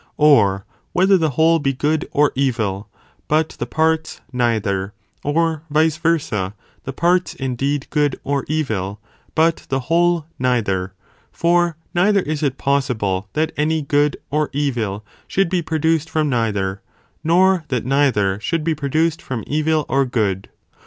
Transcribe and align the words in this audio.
Or 0.17 0.65
whether 0.93 1.15
the 1.15 1.29
whole 1.37 1.59
be 1.59 1.73
good 1.73 2.07
or 2.11 2.31
evil, 2.33 2.89
but 3.27 3.49
the 3.59 3.67
parts 3.67 4.19
neither, 4.33 4.93
or 5.23 5.61
vice 5.69 5.97
versa 5.97 6.55
the 6.85 6.91
parts 6.91 7.35
indeed 7.35 7.85
good 7.91 8.19
or 8.23 8.43
evil, 8.47 8.99
but 9.35 9.67
the 9.69 9.81
whole 9.91 10.25
neither, 10.39 10.93
for 11.31 11.77
neither 11.93 12.21
is 12.21 12.41
it 12.41 12.57
possible 12.57 13.29
that 13.33 13.51
any 13.55 13.83
good 13.83 14.17
or 14.31 14.49
evil 14.53 15.05
should 15.27 15.49
be 15.49 15.61
produced 15.61 16.09
from 16.09 16.29
neither, 16.31 16.81
nor 17.23 17.63
that 17.67 17.85
neither 17.85 18.39
should 18.39 18.63
be 18.63 18.73
produced 18.73 19.21
from 19.21 19.43
evil 19.45 19.85
or 19.87 20.03
good. 20.03 20.49